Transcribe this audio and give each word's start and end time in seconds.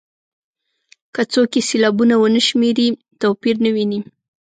که 1.15 1.21
څوک 1.33 1.49
یې 1.57 1.61
سېلابونه 1.69 2.15
ونه 2.17 2.41
شمېري 2.47 2.87
توپیر 3.21 3.55
نه 3.65 3.69
ویني. 3.75 3.99